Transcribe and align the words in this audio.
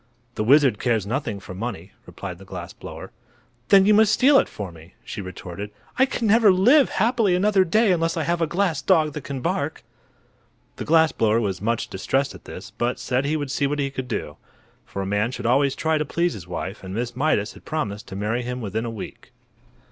"The 0.33 0.43
wizard 0.43 0.79
cares 0.79 1.05
nothing 1.05 1.39
for 1.39 1.53
money," 1.53 1.91
replied 2.07 2.39
the 2.39 2.43
glass 2.43 2.73
blower. 2.73 3.11
"Then 3.69 3.85
you 3.85 3.93
must 3.93 4.11
steal 4.11 4.39
it 4.39 4.49
for 4.49 4.71
me," 4.71 4.95
she 5.05 5.21
retorted. 5.21 5.69
"I 5.99 6.07
can 6.07 6.25
never 6.25 6.51
live 6.51 6.89
happily 6.97 7.35
another 7.35 7.63
day 7.63 7.91
unless 7.91 8.17
I 8.17 8.23
have 8.23 8.41
a 8.41 8.47
glass 8.47 8.81
dog 8.81 9.13
that 9.13 9.23
can 9.23 9.41
bark." 9.41 9.83
The 10.77 10.85
glass 10.85 11.11
blower 11.11 11.39
was 11.39 11.61
much 11.61 11.87
distressed 11.87 12.33
at 12.33 12.45
this, 12.45 12.71
but 12.79 12.97
said 12.97 13.25
he 13.25 13.37
would 13.37 13.51
see 13.51 13.67
what 13.67 13.77
he 13.77 13.91
could 13.91 14.07
do. 14.07 14.37
For 14.87 15.03
a 15.03 15.05
man 15.05 15.29
should 15.29 15.45
always 15.45 15.75
try 15.75 15.99
to 15.99 16.03
please 16.03 16.33
his 16.33 16.47
wife, 16.47 16.83
and 16.83 16.95
Miss 16.95 17.15
Mydas 17.15 17.53
has 17.53 17.61
promised 17.61 18.07
to 18.07 18.15
marry 18.15 18.41
him 18.41 18.59
within 18.59 18.85
a 18.85 18.89
week. 18.89 19.31